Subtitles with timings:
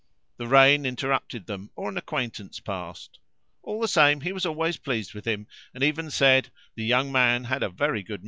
[0.37, 3.19] The rain interrupted them or an acquaintance passed.
[3.61, 7.43] All the same he was always pleased with him, and even said the "young man"
[7.43, 8.19] had a very good memory.